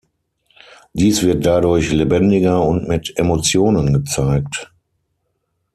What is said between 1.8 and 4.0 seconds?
lebendiger und mit Emotionen